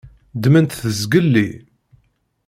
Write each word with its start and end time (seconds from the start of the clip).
Ddmen-t 0.37 0.73
zgelli. 0.99 1.49